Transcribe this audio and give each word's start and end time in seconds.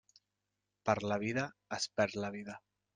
Per 0.89 0.97
la 1.13 1.19
vida, 1.27 1.47
es 1.81 1.89
perd 2.01 2.21
la 2.27 2.37
vida. 2.41 2.63